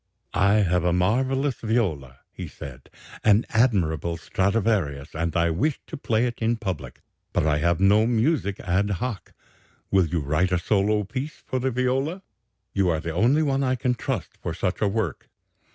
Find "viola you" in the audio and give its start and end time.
11.69-12.89